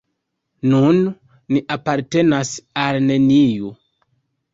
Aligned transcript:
Nun 0.69 1.01
ni 1.57 1.61
apartenas 1.75 2.53
al 2.85 2.99
neniu. 3.11 3.71